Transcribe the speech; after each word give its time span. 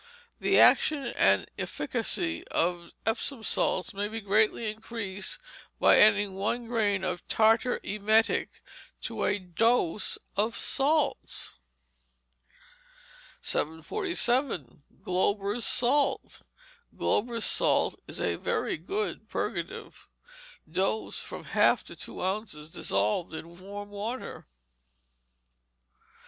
The 0.39 0.59
action 0.59 1.03
and 1.05 1.45
efficacy 1.59 2.43
of 2.47 2.89
Epsom 3.05 3.43
salts 3.43 3.93
may 3.93 4.07
be 4.07 4.19
greatly 4.19 4.67
increased 4.67 5.37
by 5.79 5.99
adding 5.99 6.33
one 6.33 6.65
grain 6.65 7.03
of 7.03 7.27
tartar 7.27 7.79
emetic 7.83 8.63
to 9.03 9.23
a 9.25 9.37
dose 9.37 10.17
of 10.35 10.55
salts. 10.57 11.53
747. 13.43 14.81
Glauber's 15.03 15.67
Salt 15.67 16.41
Glauber's 16.97 17.45
Salt 17.45 17.99
is 18.07 18.19
a 18.19 18.37
very 18.37 18.77
good 18.77 19.29
purgative. 19.29 20.07
Dose, 20.67 21.19
from 21.23 21.41
a 21.41 21.49
half 21.53 21.83
to 21.83 21.95
two 21.95 22.23
ounces, 22.23 22.71
dissolved 22.71 23.35
in 23.35 23.59
warm 23.59 23.89
water. 23.91 24.47